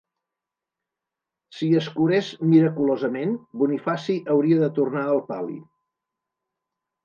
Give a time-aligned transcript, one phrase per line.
[1.57, 5.63] Si es curés miraculosament, Bonifaci hauria de tornar el pal·li.